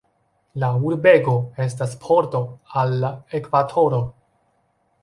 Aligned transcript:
La 0.61 0.69
urbego 0.91 1.35
estas 1.67 1.93
pordo 2.07 2.43
al 2.85 2.97
Ekvatoro. 3.43 4.03